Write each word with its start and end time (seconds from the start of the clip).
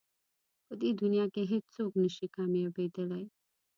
په 0.65 0.73
دې 0.81 0.89
دنیا 1.01 1.25
کې 1.33 1.41
هېڅ 1.51 1.65
څوک 1.75 1.91
نه 2.03 2.09
شي 2.15 2.27
کامیابېدلی. 2.35 3.23